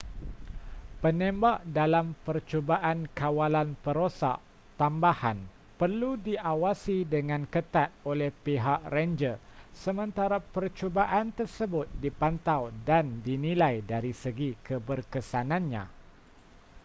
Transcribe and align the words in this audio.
penembak 1.01 1.57
dalam 1.77 2.05
percubaan 2.25 2.97
kawalan 3.19 3.69
perosak 3.85 4.37
tambahan 4.79 5.37
perlu 5.79 6.11
diawasi 6.27 6.97
dengan 7.15 7.41
ketat 7.53 7.89
oleh 8.11 8.29
pihak 8.43 8.79
renjer 8.93 9.35
sementara 9.83 10.37
percubaan 10.55 11.27
tersebut 11.37 11.85
dipantau 12.03 12.61
dan 12.89 13.05
dinilai 13.25 13.75
dari 13.91 14.09
segi 14.23 14.49
keberkesanannya 14.67 15.85